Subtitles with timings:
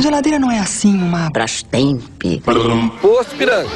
[0.00, 1.28] Geladeira não é assim uma.
[1.30, 2.22] Brastemp.
[3.00, 3.68] Posto Piranga.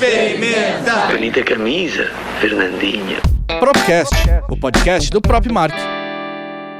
[0.00, 1.06] Pimenta.
[1.12, 2.10] Bonita camisa,
[2.40, 3.20] Fernandinha.
[3.60, 4.14] Propcast,
[4.48, 5.74] o podcast do Prop Mark.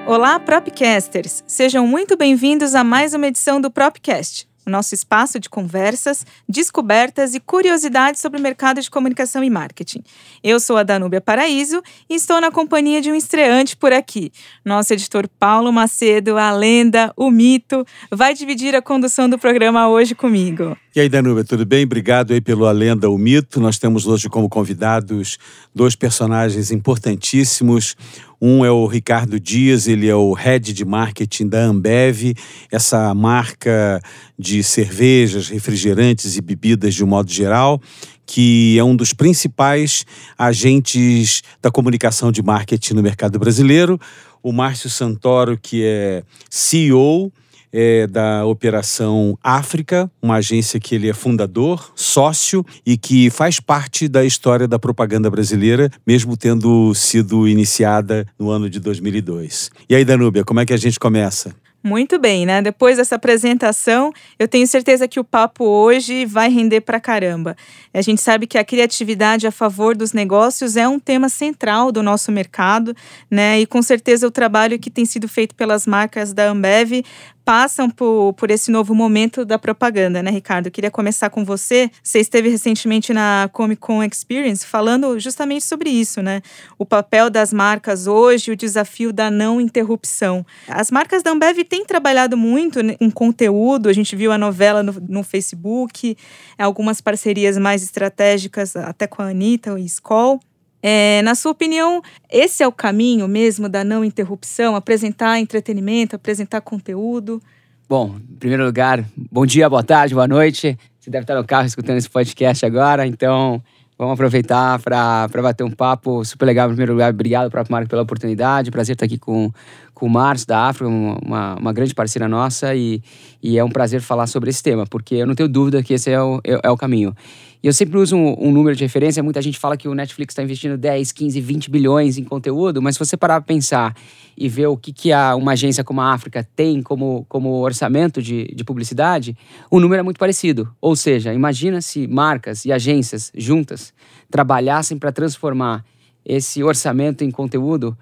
[0.07, 1.43] Olá, Propcasters!
[1.47, 7.35] Sejam muito bem-vindos a mais uma edição do Propcast, o nosso espaço de conversas, descobertas
[7.35, 10.03] e curiosidades sobre o mercado de comunicação e marketing.
[10.43, 14.33] Eu sou a Danúbia Paraíso e estou na companhia de um estreante por aqui.
[14.65, 20.15] Nosso editor Paulo Macedo, a lenda, o mito, vai dividir a condução do programa hoje
[20.15, 20.77] comigo.
[20.97, 21.85] E aí, Danúbia, tudo bem?
[21.85, 23.61] Obrigado aí pelo A Lenda, o Mito.
[23.61, 25.37] Nós temos hoje como convidados
[25.75, 27.95] dois personagens importantíssimos.
[28.41, 32.35] Um é o Ricardo Dias, ele é o head de marketing da Ambev,
[32.71, 34.01] essa marca
[34.39, 37.81] de cervejas, refrigerantes e bebidas de um modo geral,
[38.27, 40.05] que é um dos principais
[40.37, 43.99] agentes da comunicação de marketing no mercado brasileiro.
[44.43, 47.33] O Márcio Santoro, que é CEO
[47.79, 54.09] é, da Operação África, uma agência que ele é fundador, sócio e que faz parte
[54.09, 59.71] da história da propaganda brasileira, mesmo tendo sido iniciada no ano de 2002.
[59.91, 61.55] E aí, Danúbia, como é que a gente começa?
[61.87, 62.61] Muito bem, né?
[62.61, 67.57] Depois dessa apresentação, eu tenho certeza que o papo hoje vai render pra caramba.
[67.95, 72.03] A gente sabe que a criatividade a favor dos negócios é um tema central do
[72.03, 72.93] nosso mercado,
[73.31, 73.61] né?
[73.61, 77.05] E com certeza o trabalho que tem sido feito pelas marcas da Ambev
[77.47, 80.67] passam por, por esse novo momento da propaganda, né, Ricardo?
[80.67, 81.89] Eu queria começar com você.
[82.03, 86.43] Você esteve recentemente na Comic Con Experience falando justamente sobre isso, né?
[86.77, 90.45] O papel das marcas hoje, o desafio da não interrupção.
[90.67, 94.95] As marcas da Ambev têm trabalhado muito em conteúdo, a gente viu a novela no,
[95.09, 96.17] no Facebook,
[96.59, 100.41] algumas parcerias mais estratégicas, até com a Anitta e Skoll.
[100.89, 104.77] É, na sua opinião, esse é o caminho mesmo da não interrupção?
[104.77, 107.43] Apresentar entretenimento, apresentar conteúdo?
[107.89, 110.79] Bom, em primeiro lugar, bom dia, boa tarde, boa noite.
[111.01, 113.61] Você deve estar no carro escutando esse podcast agora, então
[113.99, 116.69] vamos aproveitar para bater um papo super legal.
[116.69, 118.71] Em primeiro lugar, obrigado, próprio Marco, pela oportunidade.
[118.71, 119.51] Prazer estar aqui com,
[119.93, 123.03] com o Márcio da África, uma, uma grande parceira nossa, e,
[123.43, 126.13] e é um prazer falar sobre esse tema, porque eu não tenho dúvida que esse
[126.13, 127.13] é o, é, é o caminho.
[127.63, 129.23] E eu sempre uso um, um, número de referência.
[129.23, 132.95] Muita gente fala que o Netflix está investindo 10, 15, 20 bilhões em conteúdo, mas
[132.95, 133.95] se você parar para pensar
[134.37, 138.23] e ver o que, que a, uma agência como a África tem como, como orçamento
[138.23, 139.37] de, de publicidade,
[139.71, 140.69] o número é muito parecido.
[140.81, 143.93] Ou seja, imagina se marcas e agências juntas
[144.31, 145.85] trabalhassem para transformar
[146.25, 147.97] esse orçamento em conteúdo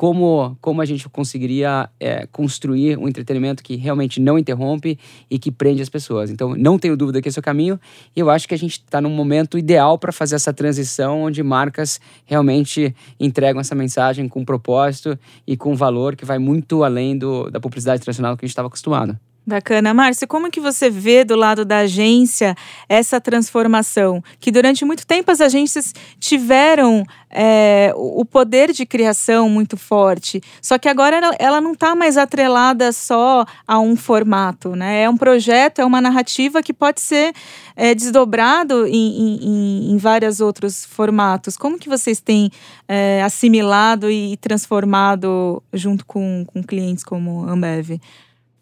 [0.00, 4.98] como, como a gente conseguiria é, construir um entretenimento que realmente não interrompe
[5.30, 6.30] e que prende as pessoas.
[6.30, 7.78] Então, não tenho dúvida que esse é o caminho.
[8.16, 11.42] E eu acho que a gente está num momento ideal para fazer essa transição, onde
[11.42, 17.50] marcas realmente entregam essa mensagem com propósito e com valor que vai muito além do,
[17.50, 19.18] da publicidade tradicional que a gente estava acostumado.
[19.50, 19.92] Bacana.
[19.92, 22.54] Márcio, como que você vê do lado da agência
[22.88, 24.22] essa transformação?
[24.38, 30.78] Que durante muito tempo as agências tiveram é, o poder de criação muito forte, só
[30.78, 35.02] que agora ela, ela não está mais atrelada só a um formato, né?
[35.02, 37.32] É um projeto, é uma narrativa que pode ser
[37.76, 41.56] é, desdobrado em, em, em, vários outros formatos.
[41.56, 42.50] Como que vocês têm
[42.88, 48.00] é, assimilado e transformado junto com, com clientes como Ambev?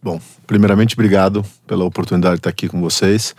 [0.03, 3.35] Bom, primeiramente, obrigado pela oportunidade de estar aqui com vocês.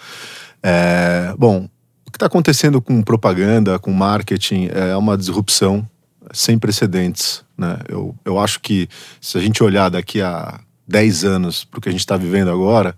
[0.62, 1.70] É, bom,
[2.06, 5.88] o que está acontecendo com propaganda, com marketing, é uma disrupção
[6.34, 7.44] sem precedentes.
[7.58, 7.80] Né?
[7.88, 8.90] Eu, eu acho que
[9.22, 12.52] se a gente olhar daqui a 10 anos para o que a gente está vivendo
[12.52, 12.96] agora,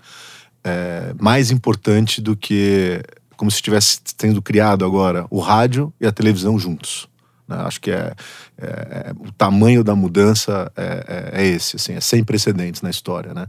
[0.64, 3.02] é mais importante do que
[3.36, 7.08] como se estivesse sendo criado agora o rádio e a televisão juntos.
[7.52, 7.58] Né?
[7.64, 8.14] Acho que é,
[8.58, 12.90] é, é, o tamanho da mudança é, é, é, esse, assim, é sem precedentes na
[12.90, 13.46] história, né?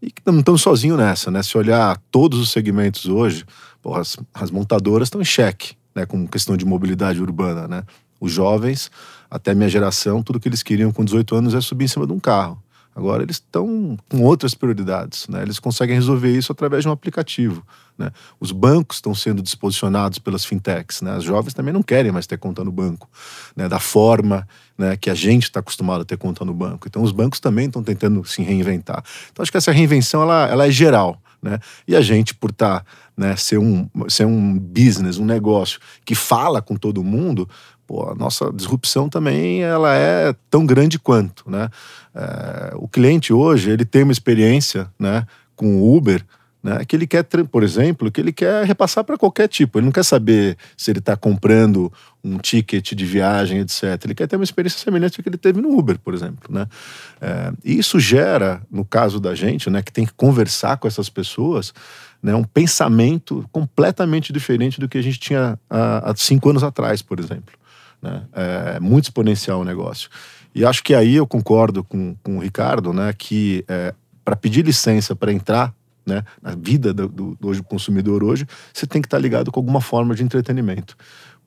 [0.00, 1.42] E não estamos sozinhos nessa, né?
[1.42, 3.44] Se olhar todos os segmentos hoje,
[3.80, 6.06] porra, as, as montadoras estão em xeque, né?
[6.06, 7.82] Com questão de mobilidade urbana, né?
[8.20, 8.90] Os jovens,
[9.28, 12.12] até minha geração, tudo que eles queriam com 18 anos é subir em cima de
[12.12, 12.61] um carro.
[12.94, 15.42] Agora eles estão com outras prioridades, né?
[15.42, 18.10] Eles conseguem resolver isso através de um aplicativo, né?
[18.38, 21.16] Os bancos estão sendo disposicionados pelas fintechs, né?
[21.16, 23.08] As jovens também não querem mais ter conta no banco,
[23.56, 23.66] né?
[23.66, 24.46] Da forma,
[24.76, 26.86] né, que a gente está acostumado a ter conta no banco.
[26.86, 29.02] Então os bancos também estão tentando se reinventar.
[29.30, 31.58] Então acho que essa reinvenção ela, ela é geral, né?
[31.88, 32.86] E a gente por estar tá,
[33.16, 37.48] né, ser um ser um business, um negócio que fala com todo mundo,
[37.92, 41.68] pô, a nossa disrupção também ela é tão grande quanto, né?
[42.14, 46.24] É, o cliente hoje ele tem uma experiência, né, com o Uber
[46.62, 49.78] né, que ele quer, por exemplo, que ele quer repassar para qualquer tipo.
[49.78, 51.92] Ele não quer saber se ele está comprando
[52.22, 53.82] um ticket de viagem, etc.
[54.04, 56.48] Ele quer ter uma experiência semelhante ao que ele teve no Uber, por exemplo.
[56.48, 56.66] Né?
[57.20, 61.08] É, e isso gera, no caso da gente, né, que tem que conversar com essas
[61.08, 61.74] pessoas,
[62.22, 67.02] né, um pensamento completamente diferente do que a gente tinha há, há cinco anos atrás,
[67.02, 67.61] por exemplo.
[68.02, 68.24] Né?
[68.32, 70.10] É muito exponencial o negócio.
[70.54, 73.94] E acho que aí eu concordo com, com o Ricardo, né, que é,
[74.24, 79.00] para pedir licença para entrar né, na vida do, do, do, consumidor hoje, você tem
[79.00, 80.96] que estar tá ligado com alguma forma de entretenimento.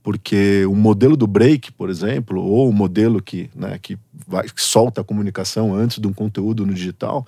[0.02, 3.98] Porque o modelo do break, por exemplo, ou o modelo que, né, que,
[4.28, 7.25] vai, que solta a comunicação antes de um conteúdo no digital,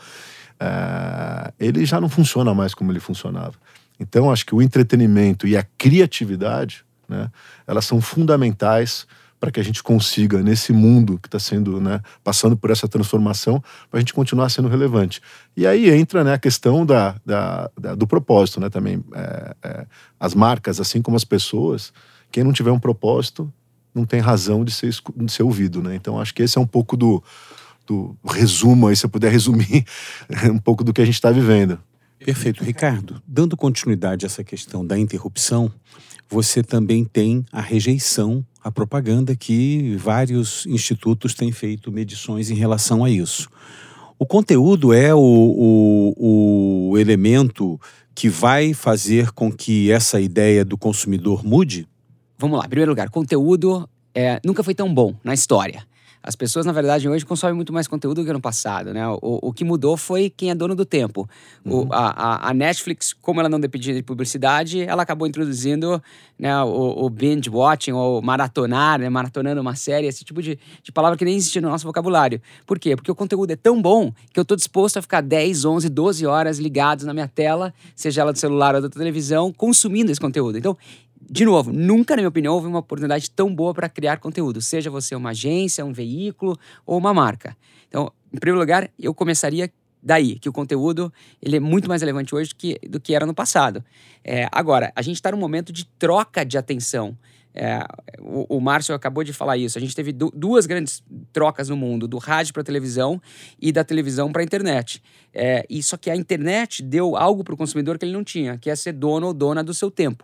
[0.60, 3.54] é, ele já não funciona mais como ele funcionava.
[4.00, 7.30] Então, acho que o entretenimento e a criatividade, né,
[7.66, 9.08] elas são fundamentais
[9.40, 13.64] para que a gente consiga, nesse mundo que está sendo, né, passando por essa transformação,
[13.90, 15.22] para a gente continuar sendo relevante.
[15.56, 19.04] E aí entra né, a questão da, da, da do propósito né, também.
[19.14, 19.86] É, é,
[20.20, 21.94] as marcas, assim como as pessoas,
[22.32, 23.52] quem não tiver um propósito
[23.94, 25.82] não tem razão de ser, de ser ouvido.
[25.82, 25.96] Né?
[25.96, 27.24] Então, acho que esse é um pouco do,
[27.86, 29.86] do resumo, aí, se eu puder resumir
[30.52, 31.80] um pouco do que a gente está vivendo.
[32.20, 32.64] Perfeito.
[32.64, 35.72] Ricardo, dando continuidade a essa questão da interrupção,
[36.30, 43.04] você também tem a rejeição à propaganda, que vários institutos têm feito medições em relação
[43.04, 43.50] a isso.
[44.20, 45.20] O conteúdo é o,
[46.18, 47.80] o, o elemento
[48.14, 51.88] que vai fazer com que essa ideia do consumidor mude?
[52.38, 55.87] Vamos lá, em primeiro lugar, conteúdo é, nunca foi tão bom na história.
[56.28, 59.08] As pessoas, na verdade, hoje consomem muito mais conteúdo do que no passado, né?
[59.08, 61.28] O, o que mudou foi quem é dono do tempo.
[61.64, 61.88] Uhum.
[61.88, 66.04] O, a, a, Netflix, como ela não dependia de publicidade, ela acabou introduzindo
[66.38, 70.92] né, o, o binge watching, ou maratonar, né, maratonando uma série, esse tipo de, de
[70.92, 72.42] palavra que nem existia no nosso vocabulário.
[72.66, 72.98] Por quê?
[72.98, 76.26] Porque o conteúdo é tão bom que eu estou disposto a ficar 10, 11, 12
[76.26, 80.58] horas ligados na minha tela, seja ela do celular ou da televisão, consumindo esse conteúdo.
[80.58, 80.78] Então,
[81.30, 84.90] de novo, nunca, na minha opinião, houve uma oportunidade tão boa para criar conteúdo, seja
[84.90, 87.58] você uma agência, um veículo ou uma marca.
[87.88, 89.72] Então, em primeiro lugar, eu começaria
[90.02, 91.12] daí, que o conteúdo
[91.42, 93.84] ele é muito mais relevante hoje do que, do que era no passado.
[94.24, 97.18] É, agora, a gente está num momento de troca de atenção.
[97.54, 97.80] É,
[98.20, 99.78] o, o Márcio acabou de falar isso.
[99.78, 101.04] A gente teve du duas grandes
[101.34, 103.20] trocas no mundo, do rádio para a televisão
[103.60, 105.02] e da televisão para a internet.
[105.34, 108.58] É, e só que a internet deu algo para o consumidor que ele não tinha,
[108.58, 110.24] que é ser dono ou dona do seu tempo.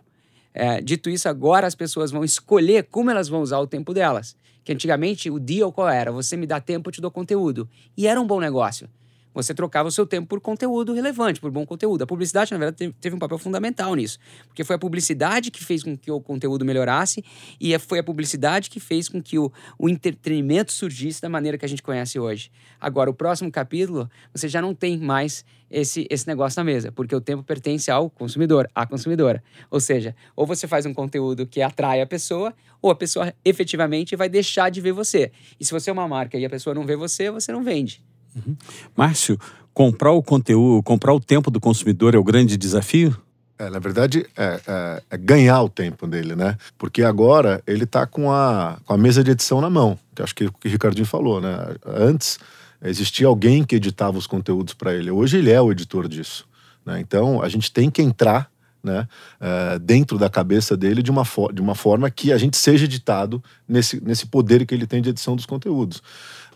[0.54, 4.36] É, dito isso, agora as pessoas vão escolher como elas vão usar o tempo delas.
[4.62, 6.12] Que antigamente o deal qual era?
[6.12, 7.68] Você me dá tempo, eu te dou conteúdo.
[7.96, 8.88] E era um bom negócio
[9.34, 12.02] você trocava o seu tempo por conteúdo relevante, por bom conteúdo.
[12.02, 15.82] A publicidade, na verdade, teve um papel fundamental nisso, porque foi a publicidade que fez
[15.82, 17.22] com que o conteúdo melhorasse
[17.60, 21.64] e foi a publicidade que fez com que o, o entretenimento surgisse da maneira que
[21.64, 22.50] a gente conhece hoje.
[22.80, 27.14] Agora, o próximo capítulo, você já não tem mais esse, esse negócio na mesa, porque
[27.14, 29.42] o tempo pertence ao consumidor, à consumidora.
[29.70, 34.14] Ou seja, ou você faz um conteúdo que atrai a pessoa, ou a pessoa efetivamente
[34.14, 35.32] vai deixar de ver você.
[35.58, 38.04] E se você é uma marca e a pessoa não vê você, você não vende.
[38.34, 38.56] Uhum.
[38.96, 39.38] Márcio,
[39.72, 43.16] comprar o conteúdo, comprar o tempo do consumidor é o grande desafio?
[43.58, 46.56] É, na verdade, é, é, é, ganhar o tempo dele, né?
[46.76, 50.34] Porque agora ele está com a, com a mesa de edição na mão, que acho
[50.34, 51.56] que o que o Ricardinho falou, né?
[51.86, 52.38] Antes
[52.82, 55.10] existia alguém que editava os conteúdos para ele.
[55.10, 56.46] Hoje ele é o editor disso.
[56.84, 57.00] Né?
[57.00, 58.50] Então a gente tem que entrar
[58.82, 59.08] né,
[59.40, 63.42] é, dentro da cabeça dele de uma, de uma forma que a gente seja editado
[63.66, 66.02] nesse, nesse poder que ele tem de edição dos conteúdos.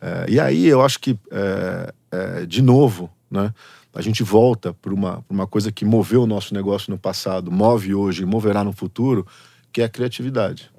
[0.01, 3.53] É, e aí eu acho que, é, é, de novo, né,
[3.95, 7.95] a gente volta para uma, uma coisa que moveu o nosso negócio no passado, move
[7.95, 9.27] hoje e moverá no futuro,
[9.73, 10.71] que é a criatividade.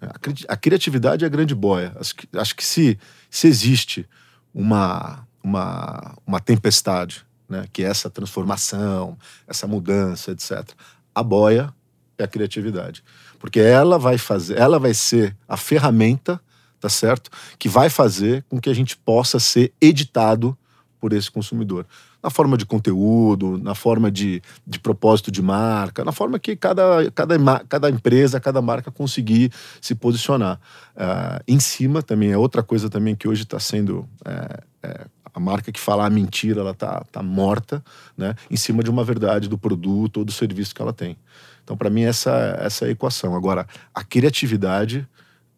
[0.00, 1.92] A, a criatividade é a grande boia.
[1.98, 2.98] Acho que, acho que se,
[3.30, 4.06] se existe
[4.52, 10.68] uma, uma, uma tempestade, né, que é essa transformação, essa mudança, etc.,
[11.14, 11.72] a boia
[12.18, 13.02] é a criatividade.
[13.38, 16.40] Porque ela vai fazer, ela vai ser a ferramenta
[16.80, 17.30] tá certo?
[17.58, 20.56] Que vai fazer com que a gente possa ser editado
[21.00, 21.86] por esse consumidor.
[22.22, 27.08] Na forma de conteúdo, na forma de, de propósito de marca, na forma que cada,
[27.14, 30.58] cada, cada empresa, cada marca conseguir se posicionar.
[30.96, 35.38] Uh, em cima também é outra coisa também que hoje está sendo é, é, a
[35.38, 37.84] marca que falar mentira ela tá, tá morta,
[38.16, 38.34] né?
[38.50, 41.16] Em cima de uma verdade do produto ou do serviço que ela tem.
[41.62, 43.36] Então para mim essa essa é a equação.
[43.36, 45.06] Agora a criatividade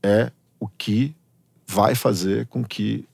[0.03, 1.15] é o que
[1.67, 3.05] vai fazer com que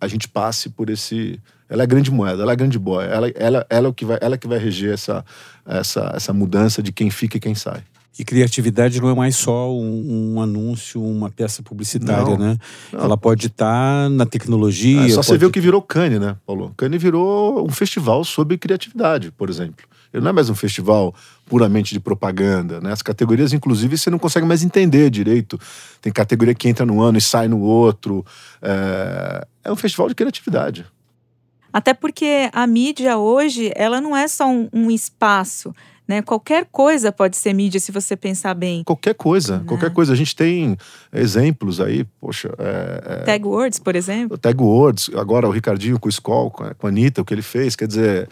[0.00, 1.40] a gente passe por esse.
[1.68, 3.94] Ela é a grande moeda, ela é a grande boia, ela, ela, ela, é o
[3.94, 5.24] que vai, ela é que vai reger essa,
[5.64, 7.82] essa, essa mudança de quem fica e quem sai.
[8.18, 12.38] E criatividade não é mais só um, um anúncio, uma peça publicitária, Não.
[12.38, 12.58] né?
[12.92, 13.00] Não.
[13.04, 15.02] Ela pode estar na tecnologia.
[15.02, 16.74] É só você pode- ver o que virou Cannes, né, Paulo?
[16.76, 19.86] Cannes virou um festival sobre criatividade, por exemplo.
[20.12, 21.14] Ele não é mais um festival
[21.46, 22.92] puramente de propaganda, né?
[22.92, 25.58] As categorias, inclusive, você não consegue mais entender direito.
[26.02, 28.24] Tem categoria que entra no ano e sai no outro.
[28.60, 30.86] É, é um festival de criatividade.
[31.72, 35.72] Até porque a mídia hoje, ela não é só um, um espaço,
[36.08, 36.20] né?
[36.20, 38.82] Qualquer coisa pode ser mídia se você pensar bem.
[38.82, 40.12] Qualquer coisa, qualquer coisa.
[40.12, 40.76] A gente tem
[41.12, 44.34] exemplos aí, poxa, é, é, Tag Words, por exemplo.
[44.34, 47.42] o Tag Words, agora o Ricardinho com o Skoll, com a, Anitta, o que ele
[47.42, 48.28] fez, quer dizer,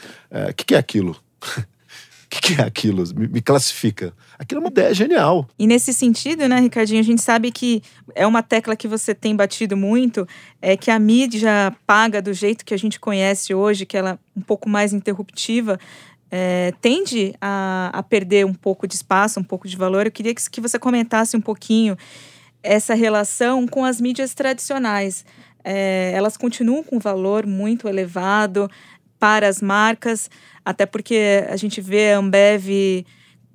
[0.50, 1.16] o que, que é aquilo?
[1.42, 1.64] O
[2.28, 3.02] que, que é aquilo?
[3.14, 4.12] Me, me classifica.
[4.38, 5.48] Aquilo é uma ideia genial.
[5.58, 7.82] E nesse sentido, né, Ricardinho, a gente sabe que
[8.14, 10.26] é uma tecla que você tem batido muito,
[10.60, 14.18] é que a mídia paga do jeito que a gente conhece hoje, que ela é
[14.38, 15.78] um pouco mais interruptiva,
[16.30, 20.06] é, tende a, a perder um pouco de espaço, um pouco de valor.
[20.06, 21.96] Eu queria que, que você comentasse um pouquinho
[22.62, 25.24] essa relação com as mídias tradicionais.
[25.64, 28.70] É, elas continuam com valor muito elevado
[29.18, 30.30] para as marcas,
[30.68, 33.06] até porque a gente vê a Ambev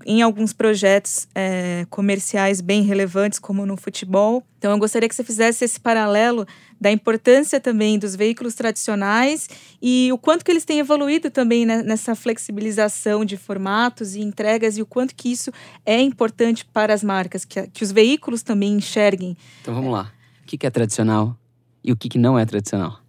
[0.03, 4.43] em alguns projetos é, comerciais bem relevantes, como no futebol.
[4.57, 6.47] Então, eu gostaria que você fizesse esse paralelo
[6.81, 9.47] da importância também dos veículos tradicionais
[9.79, 14.81] e o quanto que eles têm evoluído também nessa flexibilização de formatos e entregas e
[14.81, 15.51] o quanto que isso
[15.85, 19.37] é importante para as marcas, que, que os veículos também enxerguem.
[19.61, 20.11] Então vamos lá.
[20.41, 21.37] O que é tradicional
[21.83, 23.02] e o que não é tradicional?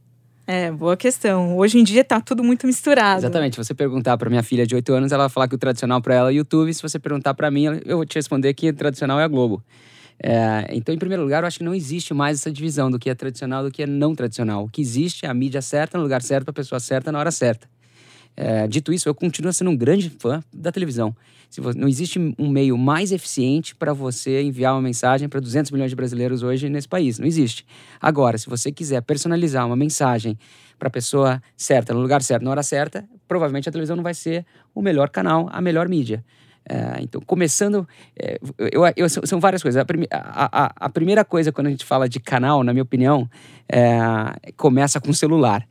[0.47, 1.57] É, boa questão.
[1.57, 3.21] Hoje em dia está tudo muito misturado.
[3.21, 3.57] Exatamente.
[3.57, 6.03] Se você perguntar para minha filha de 8 anos, ela vai falar que o tradicional
[6.03, 6.73] para ela é YouTube.
[6.73, 9.63] Se você perguntar para mim, eu vou te responder que o tradicional é a Globo.
[10.23, 13.11] É, então, em primeiro lugar, eu acho que não existe mais essa divisão do que
[13.11, 14.65] é tradicional do que é não tradicional.
[14.65, 17.31] O que existe é a mídia certa, no lugar certo, a pessoa certa, na hora
[17.31, 17.67] certa.
[18.37, 21.15] É, dito isso, eu continuo sendo um grande fã da televisão.
[21.49, 25.71] Se vo- não existe um meio mais eficiente para você enviar uma mensagem para 200
[25.71, 27.19] milhões de brasileiros hoje nesse país.
[27.19, 27.65] Não existe.
[28.01, 30.37] Agora, se você quiser personalizar uma mensagem
[30.79, 34.15] para a pessoa certa, no lugar certo, na hora certa, provavelmente a televisão não vai
[34.15, 36.25] ser o melhor canal, a melhor mídia.
[36.69, 37.87] É, então, começando,
[38.19, 38.39] é,
[38.73, 39.81] eu, eu- são várias coisas.
[39.81, 43.29] A, a- a- a primeira coisa, quando a gente fala de canal, na minha opinião,
[43.71, 45.65] é, começa com o celular.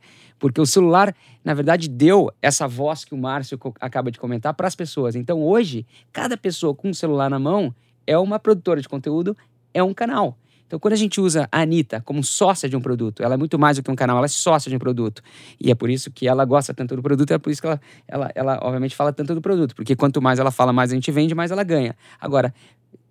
[0.44, 4.68] Porque o celular, na verdade, deu essa voz que o Márcio acaba de comentar para
[4.68, 5.16] as pessoas.
[5.16, 7.74] Então, hoje, cada pessoa com um celular na mão
[8.06, 9.34] é uma produtora de conteúdo,
[9.72, 10.36] é um canal.
[10.66, 13.58] Então, quando a gente usa a Anitta como sócia de um produto, ela é muito
[13.58, 15.22] mais do que um canal, ela é sócia de um produto.
[15.58, 17.80] E é por isso que ela gosta tanto do produto, é por isso que ela,
[18.06, 19.74] ela, ela obviamente, fala tanto do produto.
[19.74, 21.96] Porque quanto mais ela fala, mais a gente vende, mais ela ganha.
[22.20, 22.52] Agora,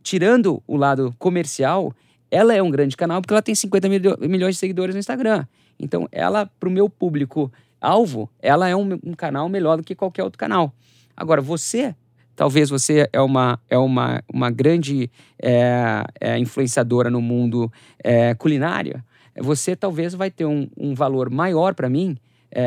[0.03, 1.95] tirando o lado comercial,
[2.29, 5.47] ela é um grande canal porque ela tem 50 milho- milhões de seguidores no Instagram.
[5.79, 10.23] Então, ela, para o meu público-alvo, ela é um, um canal melhor do que qualquer
[10.23, 10.73] outro canal.
[11.15, 11.95] Agora, você,
[12.35, 15.09] talvez você é uma, é uma, uma grande
[15.41, 17.71] é, é, influenciadora no mundo
[18.03, 19.03] é, culinário,
[19.39, 22.15] você talvez vai ter um, um valor maior para mim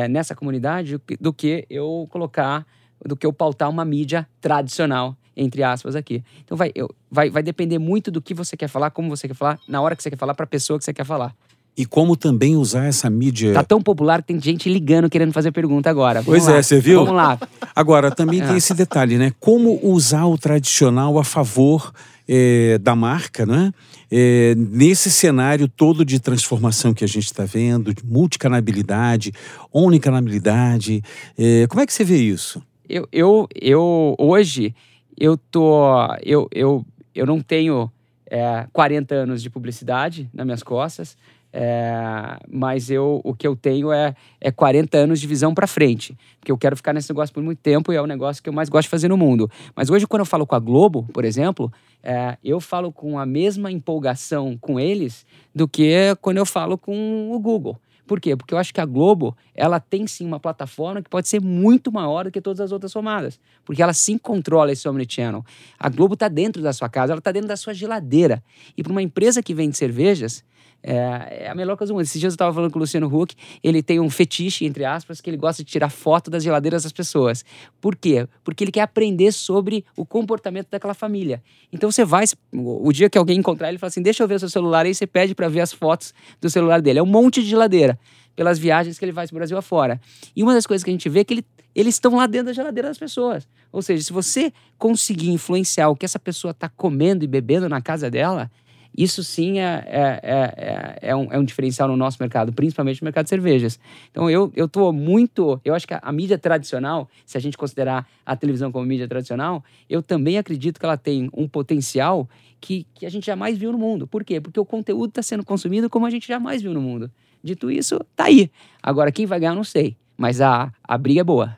[0.09, 2.65] nessa comunidade do que- do que eu colocar,
[3.05, 6.21] do que eu pautar uma mídia tradicional, entre aspas, aqui.
[6.43, 9.33] Então vai, eu- vai, vai depender muito do que você quer falar, como você quer
[9.33, 11.33] falar, na hora que você quer falar, para a pessoa que você quer falar.
[11.77, 13.53] E como também usar essa mídia.
[13.53, 16.21] Tá tão popular que tem gente ligando querendo fazer pergunta agora.
[16.21, 16.57] Vamos Pois lá.
[16.57, 16.99] é, você viu?
[17.01, 17.37] Vamos lá.
[17.75, 18.47] Agora, também É.
[18.47, 19.31] tem esse detalhe, né?
[19.39, 21.93] Como usar o tradicional a favor
[22.27, 23.71] eh, da marca, né?
[24.11, 29.31] Eh, nesse cenário todo de transformação que a gente está vendo, de multicanabilidade,
[29.71, 31.01] omnicanabilidade.
[31.37, 32.61] eh, como é que você vê isso?
[32.89, 34.73] eu, eu, eu hoje
[35.17, 35.83] eu tô
[36.23, 37.91] eu, eu, eu não tenho
[38.29, 41.15] é, 40 anos de publicidade nas minhas costas
[41.51, 46.17] é, mas eu o que eu tenho é, é 40 anos de visão para frente
[46.39, 48.53] porque eu quero ficar nesse negócio por muito tempo e é o negócio que eu
[48.53, 49.49] mais gosto de fazer no mundo.
[49.75, 51.71] Mas hoje quando eu falo com a Globo por exemplo
[52.03, 55.25] é, eu falo com a mesma empolgação com eles
[55.55, 58.35] do que quando eu falo com o Google por quê?
[58.35, 61.91] Porque eu acho que a Globo, ela tem sim uma plataforma que pode ser muito
[61.91, 63.39] maior do que todas as outras somadas.
[63.65, 65.43] Porque ela sim controla esse omnichannel.
[65.77, 68.43] A Globo está dentro da sua casa, ela está dentro da sua geladeira.
[68.75, 70.43] E para uma empresa que vende cervejas,
[70.83, 72.03] é, é a melhor coisa do mundo.
[72.03, 75.19] Esses dias eu estava falando com o Luciano Huck, ele tem um fetiche, entre aspas,
[75.19, 77.43] que ele gosta de tirar foto das geladeiras das pessoas.
[77.81, 78.27] Por quê?
[78.43, 81.41] Porque ele quer aprender sobre o comportamento daquela família.
[81.71, 84.39] Então você vai, o dia que alguém encontrar ele, fala assim: deixa eu ver o
[84.39, 86.99] seu celular, aí você pede para ver as fotos do celular dele.
[86.99, 87.96] É um monte de geladeira,
[88.35, 89.99] pelas viagens que ele faz pro Brasil afora.
[90.35, 92.47] E uma das coisas que a gente vê é que ele, eles estão lá dentro
[92.47, 93.47] da geladeira das pessoas.
[93.71, 97.81] Ou seja, se você conseguir influenciar o que essa pessoa está comendo e bebendo na
[97.81, 98.49] casa dela,
[98.97, 103.05] Isso sim é, é, é, é, um, é um diferencial no nosso mercado, principalmente no
[103.05, 103.79] mercado de cervejas.
[104.09, 105.61] Então eu, tô muito.
[105.63, 109.07] Eu acho que a, a mídia tradicional, se a gente considerar a televisão como mídia
[109.07, 112.27] tradicional, eu também acredito que ela tem um potencial
[112.59, 114.07] que, que a gente jamais viu no mundo.
[114.07, 114.41] Por quê?
[114.41, 117.11] Porque o conteúdo está sendo consumido como a gente jamais viu no mundo.
[117.47, 118.51] Dito isso, tá aí.
[118.83, 119.95] Agora, quem vai ganhar, não sei.
[120.17, 121.55] Mas a, a briga é boa.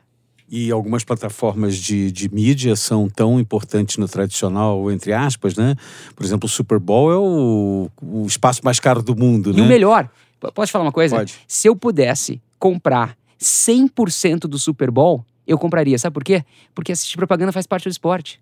[0.48, 5.74] E algumas plataformas de, de mídia são tão importantes no tradicional, entre aspas, né?
[6.14, 9.62] Por exemplo, o Super Bowl é o, o espaço mais caro do mundo, e né?
[9.62, 10.08] o melhor,
[10.54, 11.16] posso falar uma coisa?
[11.16, 11.34] Pode.
[11.48, 15.98] Se eu pudesse comprar 100% do Super Bowl, eu compraria.
[15.98, 16.44] Sabe por quê?
[16.72, 18.40] Porque assistir propaganda faz parte do esporte.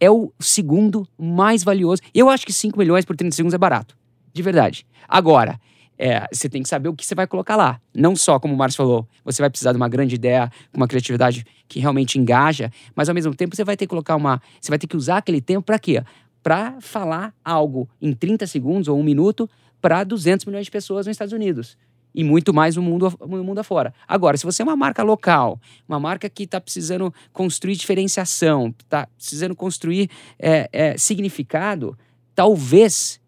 [0.00, 2.02] É o segundo mais valioso.
[2.12, 3.96] Eu acho que 5 milhões por 30 segundos é barato.
[4.32, 4.84] De verdade.
[5.08, 5.60] Agora,
[5.98, 7.80] é, você tem que saber o que você vai colocar lá.
[7.94, 11.44] Não só, como o Márcio falou, você vai precisar de uma grande ideia, uma criatividade
[11.68, 14.40] que realmente engaja, mas ao mesmo tempo você vai ter que colocar uma.
[14.60, 16.02] Você vai ter que usar aquele tempo para quê?
[16.42, 19.48] Para falar algo em 30 segundos ou um minuto
[19.80, 21.76] para 200 milhões de pessoas nos Estados Unidos.
[22.14, 23.92] E muito mais no mundo, no mundo afora.
[24.08, 29.06] Agora, se você é uma marca local, uma marca que está precisando construir diferenciação, está
[29.16, 31.96] precisando construir é, é, significado,
[32.34, 33.20] talvez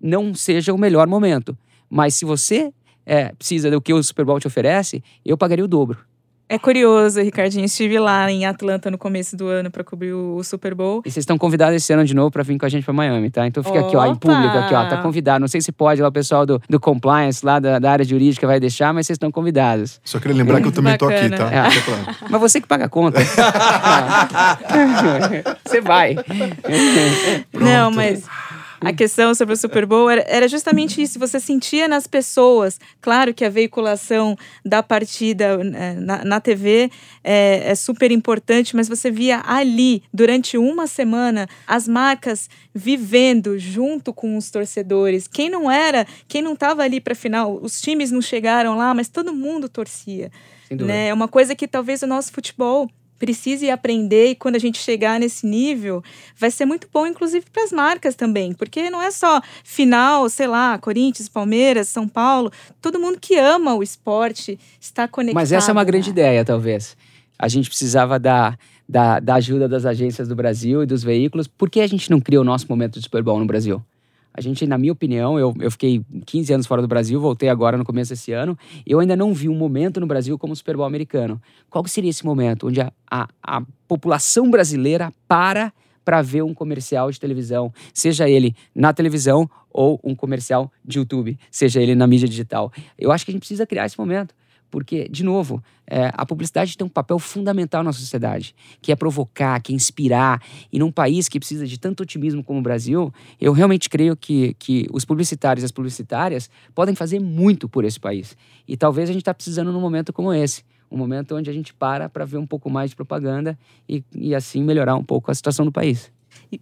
[0.00, 1.56] não seja o melhor momento.
[1.88, 2.72] Mas se você
[3.04, 5.98] é, precisa do que o Super Bowl te oferece, eu pagaria o dobro.
[6.48, 7.64] É curioso, Ricardinho.
[7.64, 11.02] Estive lá em Atlanta no começo do ano para cobrir o, Super Bowl.
[11.04, 13.30] E vocês estão convidados esse ano de novo para vir com a gente para Miami,
[13.30, 13.44] tá?
[13.48, 14.20] Então fica aqui, ó, em Opa!
[14.20, 15.40] público aqui, ó, tá convidado.
[15.40, 18.46] Não sei se pode lá o pessoal do, do compliance lá da, da área jurídica
[18.46, 20.00] vai deixar, mas vocês estão convidados.
[20.04, 21.50] Só queria lembrar que eu também tô aqui, bacana.
[21.50, 21.66] tá?
[21.66, 21.70] É.
[21.70, 22.16] Fica claro.
[22.30, 23.18] Mas você que paga a conta.
[25.66, 26.14] você vai.
[27.52, 28.24] Não, mas
[28.80, 31.18] a questão sobre o Super Bowl era, era justamente isso.
[31.18, 32.78] Você sentia nas pessoas.
[33.00, 36.90] Claro que a veiculação da partida eh, na, na TV
[37.22, 44.12] é, é super importante, mas você via ali, durante uma semana, as marcas vivendo junto
[44.12, 45.26] com os torcedores.
[45.26, 49.08] Quem não era, quem não estava ali para final, os times não chegaram lá, mas
[49.08, 50.30] todo mundo torcia.
[50.70, 51.08] Né?
[51.08, 55.18] É uma coisa que talvez o nosso futebol precise aprender e quando a gente chegar
[55.18, 56.02] nesse nível,
[56.36, 60.46] vai ser muito bom, inclusive, para as marcas também, porque não é só final, sei
[60.46, 65.40] lá, Corinthians, Palmeiras, São Paulo, todo mundo que ama o esporte está conectado.
[65.40, 66.12] Mas essa é uma grande né?
[66.12, 66.96] ideia, talvez.
[67.38, 68.56] A gente precisava da,
[68.88, 71.46] da, da ajuda das agências do Brasil e dos veículos.
[71.46, 73.82] Por que a gente não cria o nosso momento de Super Bowl no Brasil?
[74.36, 77.78] A gente, na minha opinião, eu, eu fiquei 15 anos fora do Brasil, voltei agora
[77.78, 80.76] no começo desse ano, eu ainda não vi um momento no Brasil como o Super
[80.76, 81.40] Bowl americano.
[81.70, 85.72] Qual que seria esse momento onde a, a, a população brasileira para
[86.04, 91.36] para ver um comercial de televisão, seja ele na televisão ou um comercial de YouTube,
[91.50, 92.70] seja ele na mídia digital?
[92.96, 94.32] Eu acho que a gente precisa criar esse momento.
[94.76, 99.58] Porque, de novo, é, a publicidade tem um papel fundamental na sociedade, que é provocar,
[99.62, 100.42] que é inspirar.
[100.70, 103.10] E num país que precisa de tanto otimismo como o Brasil,
[103.40, 107.98] eu realmente creio que, que os publicitários e as publicitárias podem fazer muito por esse
[107.98, 108.36] país.
[108.68, 110.62] E talvez a gente está precisando num momento como esse.
[110.90, 113.58] Um momento onde a gente para para ver um pouco mais de propaganda
[113.88, 116.12] e, e assim melhorar um pouco a situação do país.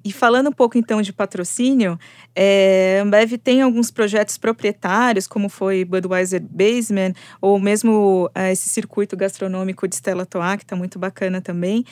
[0.05, 1.99] E, falando um pouco então de patrocínio,
[2.35, 8.68] é, a Ambev tem alguns projetos proprietários, como foi Budweiser Basement, ou mesmo é, esse
[8.68, 11.85] circuito gastronômico de Stella Artois, que está muito bacana também.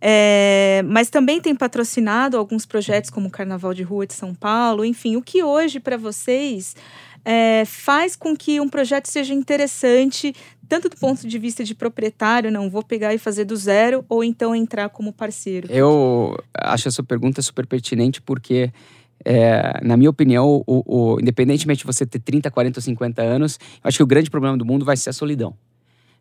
[0.00, 4.84] É, mas também tem patrocinado alguns projetos como o Carnaval de Rua de São Paulo,
[4.84, 6.76] enfim, o que hoje para vocês
[7.28, 10.32] é, faz com que um projeto seja interessante,
[10.68, 14.22] tanto do ponto de vista de proprietário, não vou pegar e fazer do zero, ou
[14.22, 15.66] então entrar como parceiro.
[15.68, 18.72] Eu acho essa pergunta super pertinente porque,
[19.24, 23.58] é, na minha opinião, o, o- independentemente de você ter 30, 40 ou 50 anos,
[23.82, 25.56] acho que o grande problema do mundo vai ser a solidão.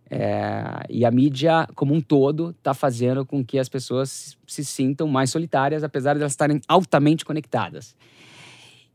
[0.09, 5.07] É, e a mídia, como um todo, está fazendo com que as pessoas se sintam
[5.07, 7.95] mais solitárias, apesar de elas estarem altamente conectadas.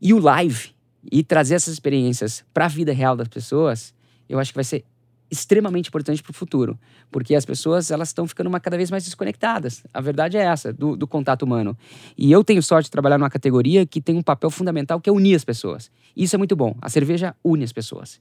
[0.01, 0.71] E o live,
[1.09, 3.93] e trazer essas experiências para a vida real das pessoas,
[4.27, 4.85] eu acho que vai ser
[5.31, 6.77] extremamente importante para o futuro,
[7.09, 9.81] porque as pessoas elas estão ficando uma, cada vez mais desconectadas.
[9.93, 11.77] A verdade é essa, do, do contato humano.
[12.17, 15.13] E eu tenho sorte de trabalhar numa categoria que tem um papel fundamental que é
[15.13, 15.89] unir as pessoas.
[16.15, 16.75] Isso é muito bom.
[16.81, 18.19] A cerveja une as pessoas.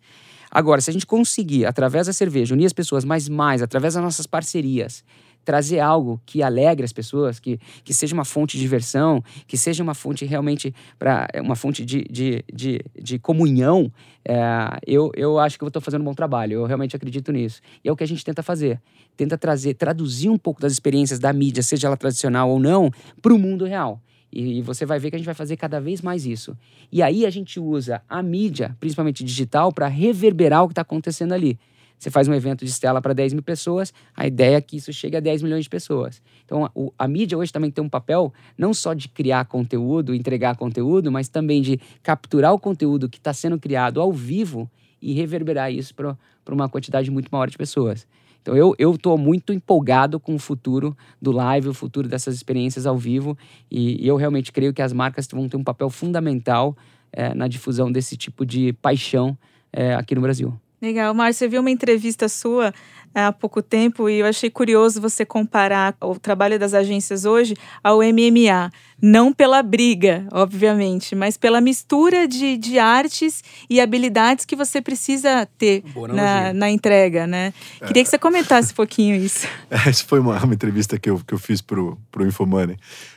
[0.49, 4.03] Agora, se a gente conseguir, através da cerveja, unir as pessoas, mas mais, através das
[4.03, 5.05] nossas parcerias,
[5.45, 9.83] trazer algo que alegre as pessoas, que, que seja uma fonte de diversão, que seja
[9.83, 13.91] uma fonte realmente para uma fonte de, de, de, de comunhão,
[14.25, 16.55] é, eu, eu acho que eu estou fazendo um bom trabalho.
[16.55, 17.61] Eu realmente acredito nisso.
[17.85, 18.81] E é o que a gente tenta fazer.
[19.17, 23.35] Tenta trazer, traduzir um pouco das experiências da mídia, seja ela tradicional ou não, para
[23.35, 24.01] o mundo real.
[24.33, 26.57] E você vai ver que a gente vai fazer cada vez mais isso.
[26.93, 31.33] E aí a gente usa a mídia, principalmente digital, para reverberar o que está acontecendo
[31.33, 31.59] ali
[32.01, 34.91] Você faz um evento de Stella para 10 mil pessoas, a ideia é que isso
[34.91, 36.23] chegue a 10 milhões de pessoas.
[36.47, 40.57] Então, a, a mídia hoje também tem um papel não só de criar conteúdo, entregar
[40.57, 44.69] conteúdo, mas também de capturar o conteúdo que está sendo criado ao vivo
[45.01, 46.17] e reverberar isso para
[46.49, 48.07] uma quantidade muito maior de pessoas.
[48.41, 52.87] Então eu eu estou muito empolgado com o futuro do live, o futuro dessas experiências
[52.87, 53.37] ao vivo
[53.71, 56.75] e, e eu realmente creio que as marcas vão ter um papel fundamental
[57.13, 59.37] é, na difusão desse tipo de paixão
[59.71, 60.59] é, aqui no Brasil.
[60.81, 62.73] Legal, Márcio, eu vi uma entrevista sua
[63.15, 67.99] há pouco tempo e eu achei curioso você comparar o trabalho das agências hoje ao
[67.99, 68.71] MMA.
[69.03, 75.49] Não pela briga, obviamente, mas pela mistura de, de artes e habilidades que você precisa
[75.59, 77.53] ter na, na, entrega, né?
[77.81, 77.87] É.
[77.87, 79.47] Queria que você comentasse um pouquinho isso.
[79.71, 82.77] Essa foi uma, uma, entrevista que eu, que eu fiz para o Infomoney.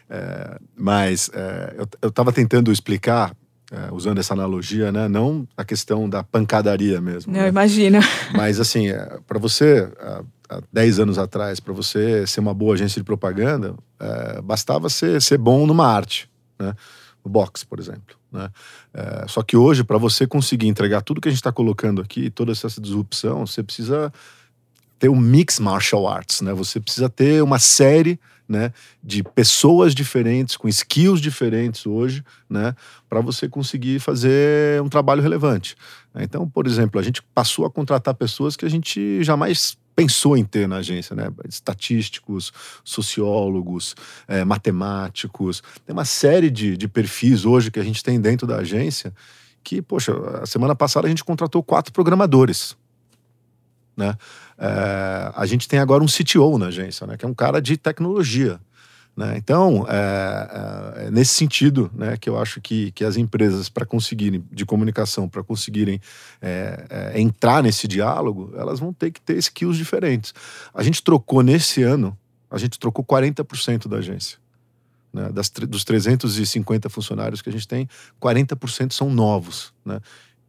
[0.10, 3.34] É, mas é, eu estava tentando explicar
[3.73, 5.07] é, usando essa analogia, né?
[5.07, 7.33] Não a questão da pancadaria mesmo.
[7.33, 7.47] Não, né?
[7.47, 7.99] imagina.
[8.31, 9.91] Mas assim, é, para você,
[10.47, 15.19] há 10 anos atrás, para você ser uma boa agência de propaganda, é, bastava ser,
[15.21, 16.75] ser bom numa arte, né?
[17.25, 18.15] No boxe, por exemplo.
[18.31, 18.49] Né?
[18.93, 22.29] É, só que hoje, para você conseguir entregar tudo que a gente está colocando aqui,
[22.29, 24.13] toda essa disrupção, você precisa
[24.99, 26.53] ter um mix martial arts, né?
[26.53, 28.71] Você precisa ter uma série né,
[29.03, 32.75] de pessoas diferentes, com skills diferentes hoje, né,
[33.10, 35.75] para você conseguir fazer um trabalho relevante.
[36.15, 40.43] Então, por exemplo, a gente passou a contratar pessoas que a gente jamais pensou em
[40.43, 41.32] ter na agência, né?
[41.47, 42.51] Estatísticos,
[42.84, 43.95] sociólogos,
[44.27, 45.62] é, matemáticos.
[45.86, 49.13] Tem uma série de, de perfis hoje que a gente tem dentro da agência
[49.63, 52.75] que, poxa, a semana passada a gente contratou quatro programadores.
[53.95, 54.15] Né?
[54.58, 57.17] É, a gente tem agora um CTO na agência, né?
[57.17, 58.60] que é um cara de tecnologia.
[59.15, 59.36] Né?
[59.38, 63.86] Então, é, é, é nesse sentido né, que eu acho que, que as empresas, para
[63.86, 66.01] conseguirem, de comunicação, para conseguirem
[66.41, 70.34] é, é, entrar nesse diálogo, elas vão ter que ter skills diferentes.
[70.73, 72.17] A gente trocou nesse ano,
[72.49, 74.39] a gente trocou 40% da agência.
[75.13, 75.29] Né?
[75.32, 77.88] Das, dos 350 funcionários que a gente tem,
[78.19, 79.71] 40% são novos.
[79.86, 79.99] Né?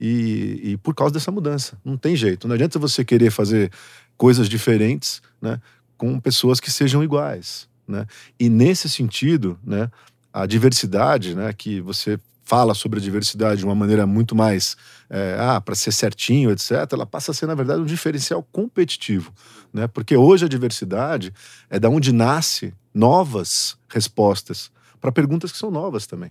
[0.01, 1.79] E, e, por causa dessa mudança.
[1.85, 2.49] Não tem jeito.
[2.49, 3.71] Não adianta você querer fazer
[4.17, 5.61] coisas diferentes né,
[5.97, 7.69] com pessoas que sejam iguais.
[7.87, 8.07] Né?
[8.39, 9.91] E nesse sentido, né,
[10.33, 14.77] a diversidade, né, que você fala sobre a diversidade de uma maneira muito mais
[15.09, 19.33] é, ah, para ser certinho, etc., ela passa a ser, na verdade, um diferencial competitivo.
[19.73, 19.87] Né?
[19.87, 21.33] Porque hoje a diversidade
[21.71, 26.31] é da onde nasce novas respostas para perguntas que são novas também.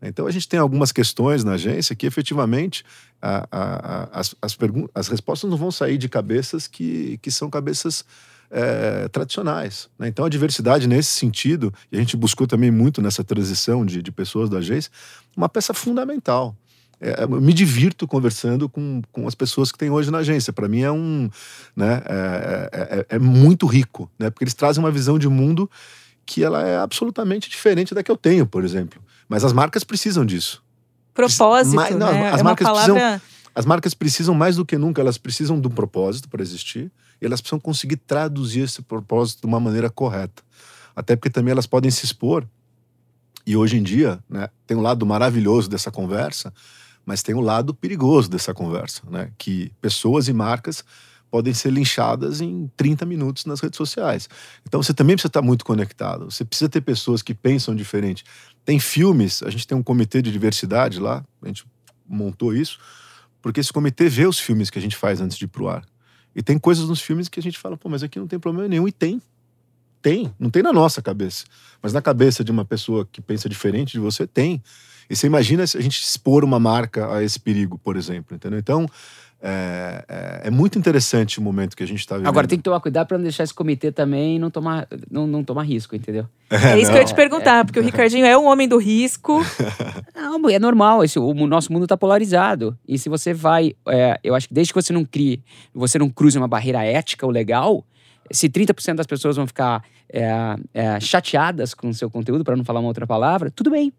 [0.00, 2.84] Então a gente tem algumas questões na agência que efetivamente
[3.20, 4.56] a, a, as, as,
[4.94, 8.04] as, respostas não vão sair de cabeças que, que são cabeças
[8.50, 9.88] é, tradicionais.
[9.98, 10.08] Né?
[10.08, 14.12] Então a diversidade nesse sentido, e a gente buscou também muito nessa transição de, de
[14.12, 14.90] pessoas da agência,
[15.36, 16.56] uma peça fundamental.
[17.00, 20.52] É, eu me divirto conversando com, com as pessoas que tem hoje na agência.
[20.52, 21.30] Para mim é um,
[21.76, 24.30] né, é, é, é, é muito rico, né?
[24.30, 25.70] Porque eles trazem uma visão de mundo
[26.26, 29.00] que ela é absolutamente diferente da que eu tenho, por exemplo.
[29.28, 30.62] Mas as marcas precisam disso.
[31.12, 32.30] Propósito, não, né?
[32.30, 32.94] As é marcas palavra...
[32.94, 33.20] precisam,
[33.54, 37.26] as marcas precisam mais do que nunca, elas precisam de um propósito para existir e
[37.26, 40.42] elas precisam conseguir traduzir esse propósito de uma maneira correta.
[40.94, 42.46] Até porque também elas podem se expor.
[43.44, 46.52] E hoje em dia, né, tem um lado maravilhoso dessa conversa,
[47.04, 49.30] mas tem um lado perigoso dessa conversa, né?
[49.38, 50.84] Que pessoas e marcas
[51.30, 54.28] podem ser linchadas em 30 minutos nas redes sociais.
[54.66, 56.30] Então você também precisa estar muito conectado.
[56.30, 58.24] Você precisa ter pessoas que pensam diferente.
[58.64, 61.64] Tem filmes, a gente tem um comitê de diversidade lá, a gente
[62.06, 62.78] montou isso,
[63.42, 65.84] porque esse comitê vê os filmes que a gente faz antes de ir pro ar.
[66.34, 68.68] E tem coisas nos filmes que a gente fala, pô, mas aqui não tem problema
[68.68, 68.86] nenhum.
[68.86, 69.20] E tem.
[70.00, 70.32] Tem.
[70.38, 71.44] Não tem na nossa cabeça.
[71.82, 74.62] Mas na cabeça de uma pessoa que pensa diferente de você, tem.
[75.10, 78.58] E você imagina se a gente expor uma marca a esse perigo, por exemplo, entendeu?
[78.58, 78.86] Então,
[79.40, 82.28] é, é, é, muito interessante o momento que a gente está vivendo.
[82.28, 85.44] Agora tem que tomar cuidado para não deixar esse comitê também não tomar, não, não
[85.44, 86.26] tomar risco, entendeu?
[86.50, 86.90] É, é isso não.
[86.90, 89.40] que eu ia te perguntar, porque o Ricardinho é um homem do risco.
[90.14, 92.76] não, é normal, esse, o nosso mundo está polarizado.
[92.86, 93.74] E se você vai.
[93.88, 95.40] É, eu acho que desde que você não crie,
[95.72, 97.84] você não cruze uma barreira ética ou legal,
[98.32, 100.30] se 30% das pessoas vão ficar é,
[100.74, 103.92] é, chateadas com o seu conteúdo, para não falar uma outra palavra, tudo bem.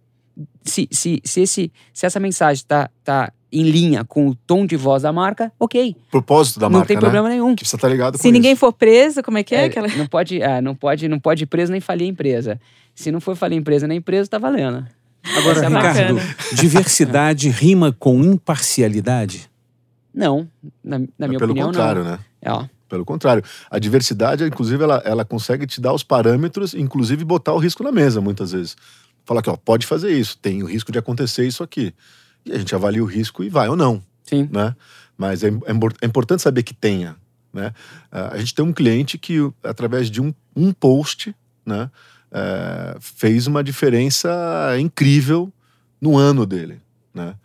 [0.64, 4.76] Se, se, se, esse, se essa mensagem está tá em linha com o tom de
[4.76, 5.96] voz da marca, ok.
[6.12, 7.02] Propósito da não marca, tem né?
[7.02, 7.56] problema nenhum.
[7.56, 8.60] Que você tá ligado Se ninguém isso.
[8.60, 9.62] for preso, como é que é?
[9.62, 9.88] é aquela...
[9.88, 12.60] Não pode, é, não pode, não pode ir preso nem falir a empresa.
[12.94, 14.86] Se não for falir a empresa nem empresa, tá valendo.
[15.38, 16.20] Agora, é Ricardo,
[16.56, 19.50] diversidade rima com imparcialidade?
[20.14, 20.48] Não,
[20.84, 22.12] na, na minha pelo opinião, contrário, não.
[22.12, 22.20] né?
[22.42, 22.70] É.
[22.88, 23.44] Pelo contrário.
[23.70, 27.92] A diversidade, inclusive, ela, ela consegue te dar os parâmetros, inclusive botar o risco na
[27.92, 28.76] mesa, muitas vezes.
[29.24, 31.94] Falar que, ó, pode fazer isso, tem o risco de acontecer isso aqui.
[32.46, 34.04] E a gente avalia o risco e vai ou não.
[34.24, 34.48] Sim.
[34.52, 34.76] Né?
[35.18, 35.72] Mas é, é,
[36.02, 37.18] é importante saber que tenha
[37.52, 37.74] Né?
[38.12, 41.90] A gente tem um cliente que, através de um, um post, né,
[42.32, 44.30] é, fez uma diferença
[44.80, 45.52] incrível
[46.00, 46.82] no ano dele.
[47.14, 47.36] Né?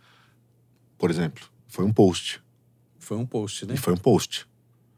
[0.97, 2.41] Por exemplo, foi um post.
[2.99, 3.73] Foi um post, né?
[3.75, 4.47] E foi um post.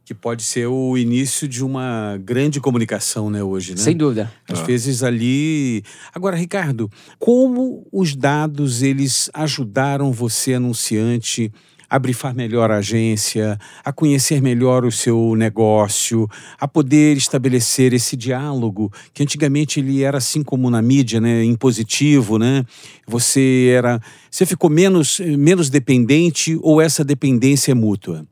[0.07, 3.81] Que pode ser o início de uma grande comunicação, né, hoje, né?
[3.81, 4.31] Sem dúvida.
[4.47, 5.83] Às vezes ali.
[6.15, 6.89] Agora, Ricardo,
[7.19, 11.51] como os dados eles ajudaram você, anunciante,
[11.89, 16.25] a brifar melhor a agência, a conhecer melhor o seu negócio,
[16.57, 22.39] a poder estabelecer esse diálogo que antigamente ele era assim como na mídia, né, impositivo,
[22.39, 22.63] né?
[23.05, 28.25] Você era, você ficou menos menos dependente ou essa dependência é mútua?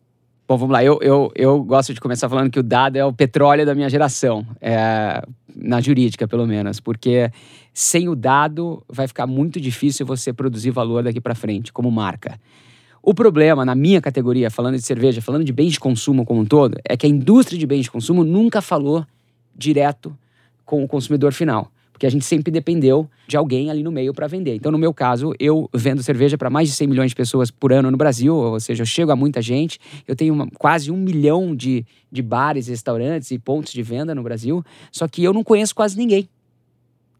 [0.47, 0.83] Bom, vamos lá.
[0.83, 3.89] Eu, eu, eu gosto de começar falando que o dado é o petróleo da minha
[3.89, 5.23] geração, é,
[5.55, 7.31] na jurídica, pelo menos, porque
[7.73, 12.39] sem o dado vai ficar muito difícil você produzir valor daqui para frente, como marca.
[13.01, 16.45] O problema, na minha categoria, falando de cerveja, falando de bens de consumo como um
[16.45, 19.03] todo, é que a indústria de bens de consumo nunca falou
[19.55, 20.15] direto
[20.63, 24.27] com o consumidor final porque a gente sempre dependeu de alguém ali no meio para
[24.27, 24.53] vender.
[24.53, 27.71] Então, no meu caso, eu vendo cerveja para mais de 100 milhões de pessoas por
[27.71, 29.79] ano no Brasil, ou seja, eu chego a muita gente.
[30.05, 34.21] Eu tenho uma, quase um milhão de, de bares, restaurantes e pontos de venda no
[34.21, 36.27] Brasil, só que eu não conheço quase ninguém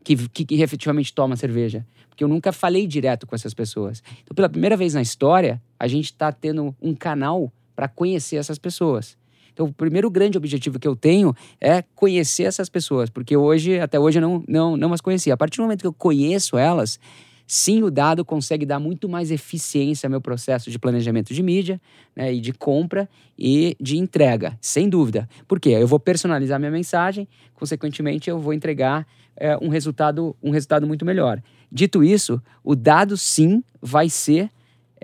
[0.03, 4.03] que, que, que efetivamente toma cerveja, porque eu nunca falei direto com essas pessoas.
[4.23, 8.59] Então, pela primeira vez na história, a gente está tendo um canal para conhecer essas
[8.59, 9.17] pessoas.
[9.55, 13.97] Então, o primeiro grande objetivo que eu tenho é conhecer essas pessoas, porque hoje, até
[13.97, 15.33] hoje, eu não, não, não as conhecia.
[15.33, 16.99] A partir do momento que eu conheço elas,
[17.47, 21.79] sim, o dado consegue dar muito mais eficiência ao meu processo de planejamento de mídia,
[22.13, 23.07] né, e de compra
[23.39, 25.29] e de entrega, sem dúvida.
[25.47, 25.69] Por quê?
[25.69, 31.05] Eu vou personalizar minha mensagem, consequentemente, eu vou entregar é, um, resultado, um resultado muito
[31.05, 31.41] melhor.
[31.71, 34.49] Dito isso, o dado sim vai ser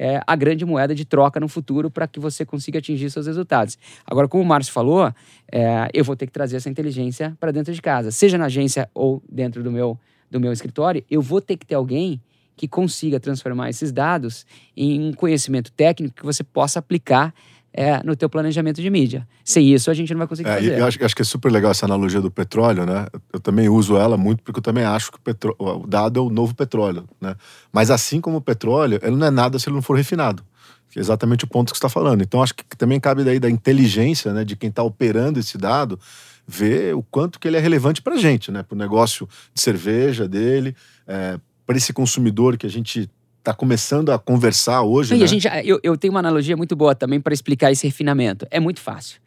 [0.01, 3.77] é, a grande moeda de troca no futuro para que você consiga atingir seus resultados.
[4.03, 5.13] Agora, como o Márcio falou,
[5.51, 8.89] é, eu vou ter que trazer essa inteligência para dentro de casa, seja na agência
[8.95, 9.95] ou dentro do meu,
[10.31, 12.19] do meu escritório, eu vou ter que ter alguém
[12.55, 14.43] que consiga transformar esses dados
[14.75, 17.31] em um conhecimento técnico que você possa aplicar
[17.73, 19.27] é, no teu planejamento de mídia.
[19.43, 20.79] Sem isso, a gente não vai conseguir é, fazer.
[20.79, 23.07] Eu acho, acho, que é super legal essa analogia do petróleo, né?
[23.31, 25.17] Eu também uso ela muito porque eu também acho que
[25.57, 27.36] o, o dado é o novo petróleo, né?
[27.71, 30.43] Mas assim como o petróleo, ele não é nada se ele não for refinado.
[30.89, 32.21] Que é exatamente o ponto que você está falando.
[32.21, 34.43] Então, acho que também cabe daí da inteligência, né?
[34.43, 35.97] De quem está operando esse dado,
[36.45, 38.62] ver o quanto que ele é relevante para a gente, né?
[38.62, 40.75] Para o negócio de cerveja dele,
[41.07, 43.10] é, para esse consumidor que a gente
[43.41, 45.15] está começando a conversar hoje.
[45.15, 45.23] E né?
[45.23, 48.47] a gente, eu, eu tenho uma analogia muito boa também para explicar esse refinamento.
[48.49, 49.19] É muito fácil.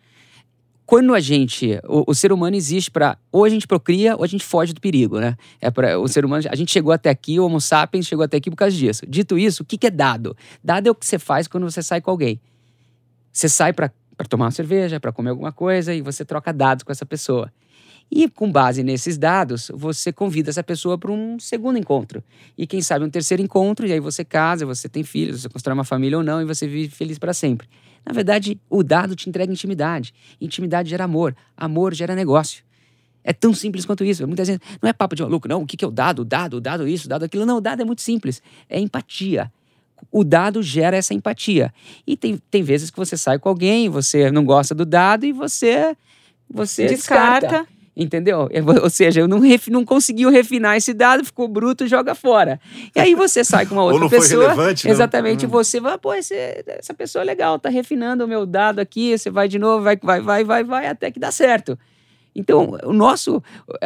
[0.87, 4.27] Quando a gente, o, o ser humano existe para ou a gente procria ou a
[4.27, 5.37] gente foge do perigo, né?
[5.61, 8.37] É para o ser humano, a gente chegou até aqui, o Homo sapiens chegou até
[8.37, 9.03] aqui por causa disso.
[9.09, 10.37] Dito isso, o que, que é dado?
[10.63, 12.41] Dado é o que você faz quando você sai com alguém.
[13.33, 13.91] Você sai para
[14.29, 17.51] tomar uma cerveja, para comer alguma coisa e você troca dados com essa pessoa.
[18.11, 22.23] E com base nesses dados, você convida essa pessoa para um segundo encontro.
[22.57, 25.75] E quem sabe um terceiro encontro, e aí você casa, você tem filhos, você constrói
[25.75, 27.67] uma família ou não, e você vive feliz para sempre.
[28.07, 30.13] Na verdade, o dado te entrega intimidade.
[30.41, 31.35] Intimidade gera amor.
[31.57, 32.63] Amor gera negócio.
[33.25, 34.27] É tão simples quanto isso.
[34.27, 35.63] Muitas vezes não é papo de maluco, não.
[35.63, 36.21] O que é o dado?
[36.21, 37.47] O dado, o dado isso, o dado aquilo.
[37.47, 38.43] Não, o dado é muito simples.
[38.69, 39.51] É empatia.
[40.13, 41.73] O dado gera essa empatia.
[42.07, 45.33] E tem, tem vezes que você sai com alguém, você não gosta do dado e
[45.33, 45.97] você
[46.49, 47.47] você Descarta.
[47.47, 47.74] descarta.
[47.97, 48.49] Entendeu?
[48.51, 52.61] É, Ou seja, eu não, ref, não conseguiu refinar esse dado, ficou bruto, joga fora.
[52.95, 54.43] E aí você sai com uma outra Ou não foi pessoa.
[54.49, 54.93] relevante, né?
[54.93, 55.49] exatamente, Hum.
[55.49, 56.35] você vai, pô, esse-
[56.67, 59.97] essa pessoa é legal, tá refinando o meu dado aqui, você vai de novo, vai,
[60.03, 61.79] vai, vai, vai, vai, até que dá certo.
[62.35, 63.41] Então, o nosso.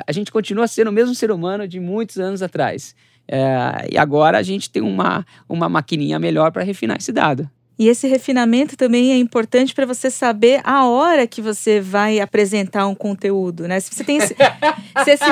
[0.06, 2.94] A gente continua sendo o mesmo ser humano de muitos anos atrás.
[3.30, 7.46] É, e agora a gente tem uma, uma maquininha melhor para refinar esse dado.
[7.78, 12.86] E esse refinamento também é importante para você saber a hora que você vai apresentar
[12.88, 13.78] um conteúdo, né?
[13.78, 14.34] Se você tem esse,
[15.04, 15.24] se esse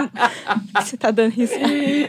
[0.81, 1.55] você tá dando isso.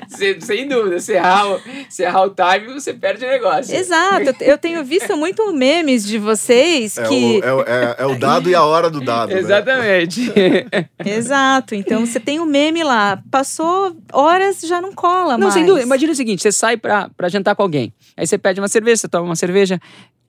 [0.10, 3.76] Sem, sem dúvida, se errar, o- se errar o time, você perde o negócio.
[3.76, 8.06] Exato, eu tenho visto muito memes de vocês É, que o, é, o- é- é
[8.06, 9.34] o dado e a hora do dado.
[9.34, 9.40] né?
[9.40, 10.32] Exatamente.
[11.04, 15.54] Exato, então você tem o meme lá, passou horas já não cola Não, mais.
[15.54, 15.84] sem dúvida.
[15.86, 17.92] Imagina o seguinte: você sai pra, pra jantar com alguém.
[18.16, 19.80] Aí você pede uma cerveja, você toma uma cerveja.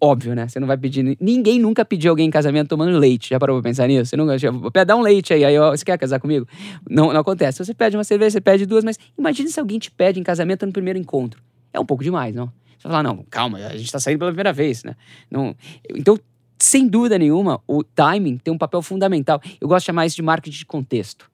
[0.00, 0.46] Óbvio, né?
[0.46, 1.16] Você não vai pedir.
[1.20, 3.30] Ninguém nunca pediu alguém em casamento tomando leite.
[3.30, 4.10] Já parou pra pensar nisso?
[4.10, 4.36] Você nunca.
[4.70, 5.44] Pede, dá um leite aí.
[5.44, 6.46] Aí, você quer casar comigo?
[6.88, 7.64] Não, não acontece.
[7.64, 10.64] Você pede uma cerveja, você pede duas, mas imagine se alguém te pede em casamento
[10.64, 11.42] no primeiro encontro.
[11.72, 12.46] É um pouco demais, não?
[12.78, 14.94] Você vai falar, não, calma, a gente tá saindo pela primeira vez, né?
[15.28, 15.54] Não,
[15.92, 16.16] então,
[16.58, 19.40] sem dúvida nenhuma, o timing tem um papel fundamental.
[19.60, 21.28] Eu gosto de chamar isso de marketing de contexto.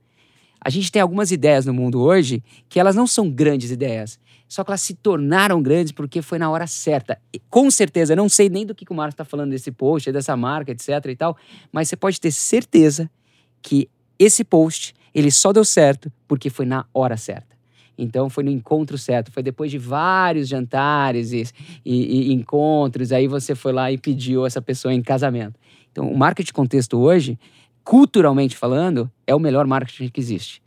[0.58, 4.18] A gente tem algumas ideias no mundo hoje que elas não são grandes ideias.
[4.54, 7.20] Só que elas se tornaram grandes porque foi na hora certa.
[7.32, 10.36] E, com certeza, não sei nem do que, o Marcos está falando desse post, dessa
[10.36, 11.36] marca, etc e tal,
[11.72, 13.10] mas você pode ter certeza
[13.60, 17.56] que esse post, ele só deu certo porque foi na hora certa.
[17.98, 21.44] Então foi no encontro certo, foi depois de vários jantares e,
[21.84, 25.58] e, e encontros, aí você foi lá e pediu essa pessoa em casamento.
[25.90, 27.36] Então o marketing de contexto hoje,
[27.82, 30.62] culturalmente falando, é o melhor marketing que existe.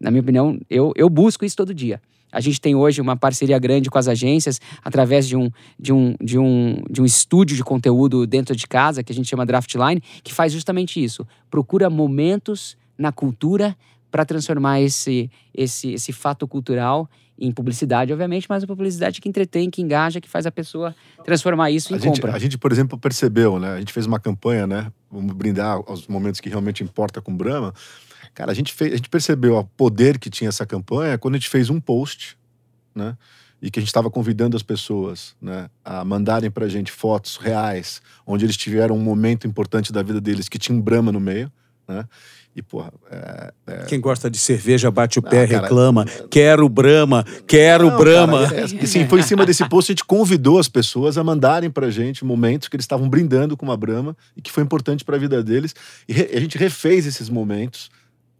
[0.00, 2.00] Na minha opinião, eu, eu busco isso todo dia.
[2.30, 6.14] A gente tem hoje uma parceria grande com as agências através de um, de um,
[6.22, 10.02] de um, de um estúdio de conteúdo dentro de casa, que a gente chama Draftline,
[10.22, 11.26] que faz justamente isso.
[11.50, 13.76] Procura momentos na cultura
[14.10, 19.70] para transformar esse, esse, esse fato cultural em publicidade, obviamente, mas a publicidade que entretém,
[19.70, 22.34] que engaja, que faz a pessoa transformar isso em a gente, compra.
[22.34, 23.74] a gente, por exemplo, percebeu, né?
[23.74, 24.90] A gente fez uma campanha, né?
[25.10, 27.72] Vamos brindar aos momentos que realmente importa com Brahma.
[28.38, 31.38] Cara, a gente, fez, a gente percebeu o poder que tinha essa campanha quando a
[31.38, 32.38] gente fez um post,
[32.94, 33.16] né?
[33.60, 37.36] E que a gente estava convidando as pessoas né, a mandarem para a gente fotos
[37.36, 41.18] reais, onde eles tiveram um momento importante da vida deles que tinha um Brahma no
[41.18, 41.50] meio,
[41.88, 42.04] né?
[42.54, 43.84] E, porra, é, é...
[43.86, 46.04] Quem gosta de cerveja bate o pé, Ah, cara, reclama.
[46.30, 48.48] Quero Brahma, quero Não, Brahma.
[48.48, 51.24] cara, é, e sim, foi em cima desse post a gente convidou as pessoas a
[51.24, 55.04] mandarem pra gente momentos que eles estavam brindando com uma Brahma e que foi importante
[55.04, 55.74] para a vida deles.
[56.08, 57.90] E a gente refez esses momentos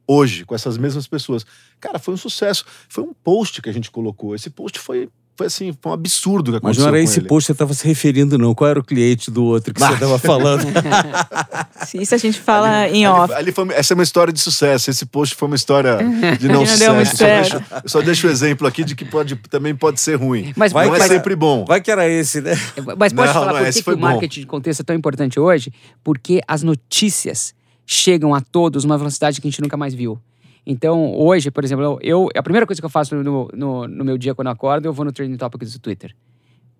[0.08, 1.44] hoje com essas mesmas pessoas.
[1.78, 2.64] Cara, foi um sucesso.
[2.88, 4.34] Foi um post que a gente colocou.
[4.34, 7.20] Esse post foi, foi assim, foi um absurdo que Mas aconteceu não era com esse
[7.20, 7.28] ele.
[7.28, 8.54] post que você estava se referindo, não.
[8.54, 10.64] Qual era o cliente do outro que você estava falando?
[11.94, 13.34] Isso a gente fala em Ali- off.
[13.34, 14.90] ali foi- essa é uma história de sucesso.
[14.90, 15.98] Esse post foi uma história
[16.38, 16.78] de não Não sucesso.
[16.80, 19.74] deu muito Eu só deixo- eu só deixo o exemplo aqui de que pode, também
[19.74, 20.52] pode ser ruim.
[20.56, 21.64] Mas não é vai- sempre bom.
[21.64, 22.52] Vai que era esse, né?
[22.96, 24.02] Mas pode Não, falar não, por esse que, que foi o bom.
[24.06, 25.72] marketing de contexto é tão importante hoje?
[26.02, 27.54] Porque as notícias
[27.90, 30.20] chegam a todos numa velocidade que a gente nunca mais viu.
[30.66, 34.18] Então, hoje, por exemplo, eu, a primeira coisa que eu faço no, no, no meu
[34.18, 36.14] dia quando eu acordo, eu vou no Trending Topics do Twitter.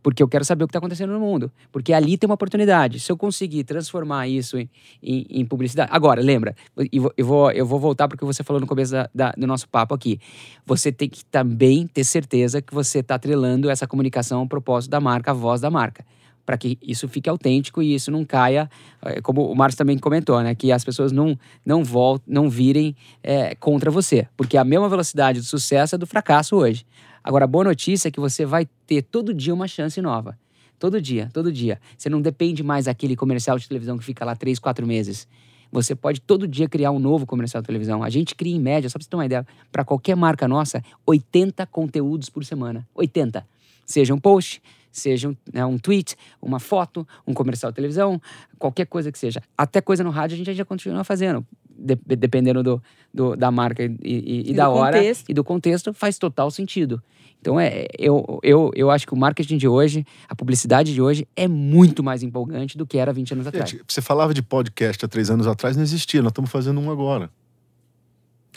[0.03, 1.51] Porque eu quero saber o que está acontecendo no mundo.
[1.73, 3.01] Porque ali tem uma oportunidade.
[3.01, 4.69] Se eu conseguir transformar isso em,
[5.03, 5.91] em- em publicidade.
[5.93, 6.55] Agora, lembra,
[6.93, 9.47] e vou- eu vou, eu vou voltar porque você falou no começo da- da- do
[9.47, 10.21] nosso papo aqui.
[10.67, 15.01] Você tem que também ter certeza que você está atrelando essa comunicação ao propósito da
[15.01, 16.05] marca, à voz da marca.
[16.49, 18.71] Para que isso fique autêntico e isso não caia,
[19.05, 20.55] eh, como o Márcio também comentou, né?
[20.55, 24.27] Que as pessoas não, não voltem, não virem eh, contra você.
[24.35, 26.87] Porque a mesma velocidade do sucesso é do fracasso hoje.
[27.23, 30.39] Agora, a boa notícia é que você vai ter todo dia uma chance nova.
[30.79, 31.79] Todo dia, todo dia.
[31.99, 35.29] Você não depende mais daquele comercial de televisão que fica lá três, quatro meses.
[35.71, 38.03] Você pode todo dia criar um novo comercial de televisão.
[38.03, 40.83] A gente cria, em média, só para você ter uma ideia, para qualquer marca nossa,
[41.05, 42.89] 80 conteúdos por semana.
[42.95, 43.47] 80.
[43.85, 48.21] Seja um post, seja um, né, um tweet, uma foto, um comercial de televisão,
[48.59, 49.43] qualquer coisa que seja.
[49.57, 51.47] Até coisa no rádio a gente já continua fazendo.
[51.81, 52.83] de- dependendo do,
[53.15, 55.31] do- da marca e, e- e E da hora contexto.
[55.31, 57.01] e do contexto, faz total sentido.
[57.41, 61.25] Então, é, eu, eu, eu acho que o marketing de hoje, a publicidade de hoje,
[61.37, 63.71] é muito mais empolgante do que era 20 anos atrás.
[63.71, 66.21] Gente, você falava de podcast há três anos atrás, não existia.
[66.21, 67.31] Nós estamos fazendo um agora.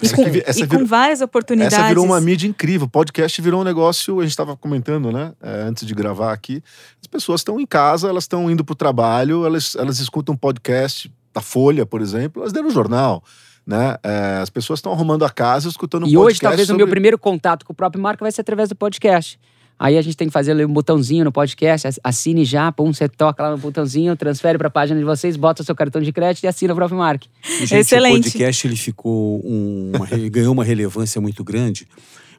[0.01, 1.77] E Essa com, aqui vi- essa e virou- com várias oportunidades.
[1.77, 2.87] Essa virou uma mídia incrível.
[2.87, 5.33] Podcast virou um negócio, a gente estava comentando, né?
[5.41, 6.63] é, antes de gravar aqui.
[7.01, 11.11] As pessoas estão em casa, elas estão indo para o trabalho, elas, elas escutam podcast
[11.33, 13.23] da Folha, por exemplo, elas leram o jornal.
[13.65, 13.95] Né?
[14.03, 16.31] É, as pessoas estão arrumando a casa, escutando um e podcast.
[16.33, 16.83] hoje, talvez, o sobre...
[16.83, 19.39] meu primeiro contato com o próprio marca vai ser através do podcast.
[19.83, 22.93] Aí a gente tem que fazer ali um botãozinho no podcast, ass- assine já, pum,
[22.93, 25.99] você toca lá no botãozinho, transfere para a página de vocês, bota o seu cartão
[25.99, 27.25] de crédito e assina o próprio marca.
[27.43, 28.19] E, gente, Excelente.
[28.19, 31.87] O podcast ele ficou um, uma, ganhou uma relevância muito grande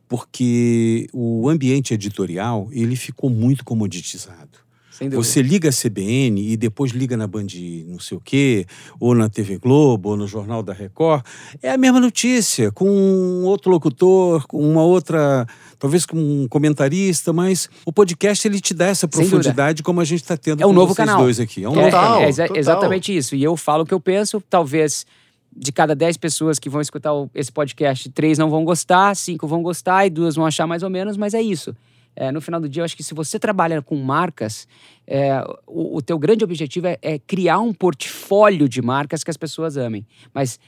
[0.09, 4.63] porque o ambiente editorial ele ficou muito comoditizado.
[4.91, 5.25] Sem dúvida.
[5.25, 7.47] Você liga a CBN e depois liga na Band
[7.87, 8.67] não sei o quê,
[9.01, 11.25] ou na TV Globo, ou no Jornal da Record.
[11.63, 15.47] É a mesma notícia, com um outro locutor, com uma outra,
[15.83, 20.23] talvez com um comentarista, mas o podcast ele te dá essa profundidade como a gente
[20.23, 21.25] está tendo É um com novo vocês canal.
[21.25, 21.65] dois aqui.
[21.65, 23.35] É um É, novo Total, é, é exatamente isso.
[23.35, 25.05] E eu falo o que eu penso, talvez
[25.55, 29.45] de cada 10 pessoas que vão escutar o- esse podcast, três não vão gostar, cinco
[29.49, 31.75] vão gostar e duas vão achar mais ou menos, mas é isso.
[32.15, 34.69] É, no final do dia, eu acho que se você trabalha com marcas,
[35.05, 39.37] é, o, o teu grande objetivo é, é criar um portfólio de marcas que as
[39.37, 40.07] pessoas amem.
[40.33, 40.61] Mas,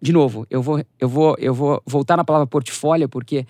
[0.00, 3.44] de novo, eu vou, eu vou, eu vou voltar na palavra portfólio, porque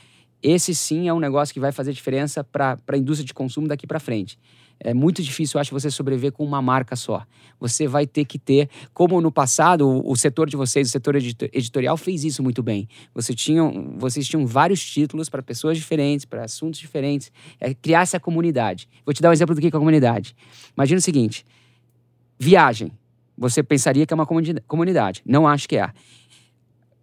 [0.44, 3.86] esse sim é um negócio que vai fazer diferença para a indústria de consumo daqui
[3.86, 4.38] para frente.
[4.78, 7.24] É muito difícil, eu acho, você sobreviver com uma marca só.
[7.58, 11.16] Você vai ter que ter, como no passado, o, o setor de vocês, o setor
[11.16, 12.86] edito- editorial, fez isso muito bem.
[13.14, 17.32] Você tinham, vocês tinham vários títulos para pessoas diferentes, para assuntos diferentes.
[17.58, 18.86] É, criar essa comunidade.
[19.06, 20.36] Vou te dar um exemplo do que é comunidade.
[20.76, 21.46] Imagina o seguinte:
[22.38, 22.92] viagem.
[23.36, 25.22] Você pensaria que é uma comuni- comunidade.
[25.24, 25.90] Não acho que é.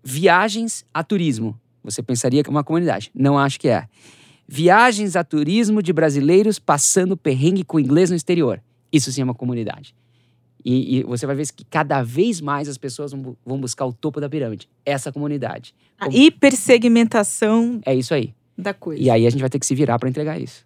[0.03, 1.59] Viagens a turismo.
[1.83, 3.09] Você pensaria que é uma comunidade.
[3.13, 3.87] Não acho que é.
[4.47, 8.61] Viagens a turismo de brasileiros passando perrengue com inglês no exterior.
[8.91, 9.95] Isso sim é uma comunidade.
[10.63, 13.85] E, e você vai ver que cada vez mais as pessoas vão, bu- vão buscar
[13.85, 14.69] o topo da pirâmide.
[14.85, 15.73] Essa comunidade.
[15.99, 18.33] A hipersegmentação É isso aí.
[18.57, 19.01] da coisa.
[19.01, 20.65] E aí a gente vai ter que se virar para entregar isso.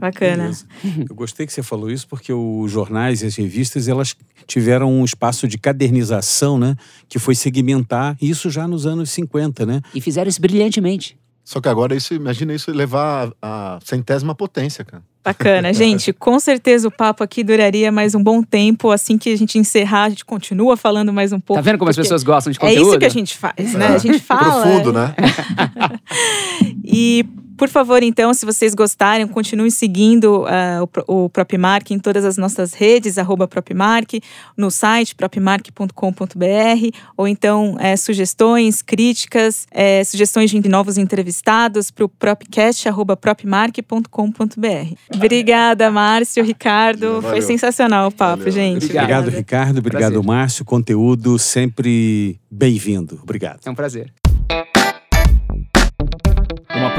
[0.00, 0.42] Bacana.
[0.44, 0.64] Beleza.
[1.08, 5.04] Eu gostei que você falou isso porque os jornais e as revistas elas tiveram um
[5.04, 6.74] espaço de cadernização, né,
[7.08, 9.80] que foi segmentar isso já nos anos 50, né?
[9.94, 11.16] E fizeram isso brilhantemente.
[11.44, 15.02] Só que agora isso, imagina isso levar a, a centésima potência, cara.
[15.24, 15.72] Bacana.
[15.74, 18.90] Gente, com certeza o papo aqui duraria mais um bom tempo.
[18.90, 21.60] Assim que a gente encerrar, a gente continua falando mais um pouco.
[21.60, 22.88] tá vendo como as pessoas gostam de É conteúdo?
[22.90, 23.88] isso que a gente faz, né?
[23.88, 24.62] A gente fala.
[24.62, 25.14] Profundo, né?
[26.84, 27.24] E,
[27.60, 32.38] por favor, então, se vocês gostarem, continuem seguindo ah, o, o Propmark em todas as
[32.38, 34.14] nossas redes, arroba Propmark,
[34.56, 42.08] no site propmark.com.br, ou então eh, sugestões, críticas, eh, sugestões de novos entrevistados para o
[42.08, 44.94] propcast, arroba propmark.com.br.
[45.14, 47.20] Obrigada, Márcio, Ricardo.
[47.20, 47.42] Foi Valeu.
[47.42, 48.52] sensacional o papo, Valeu.
[48.54, 48.84] gente.
[48.86, 49.04] Obrigado.
[49.04, 49.28] Obrigado.
[49.36, 49.78] Ricardo.
[49.80, 50.26] Obrigado, Prazer.
[50.26, 50.64] Márcio.
[50.64, 53.20] Conteúdo sempre bem-vindo.
[53.22, 53.60] Obrigado.
[53.66, 54.10] É um prazer.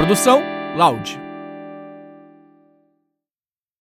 [0.02, 0.42] Produção
[0.74, 1.31] Loud.